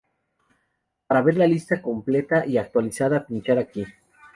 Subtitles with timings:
[1.05, 3.85] Para ver la lista completa y actualizada pinchar aquí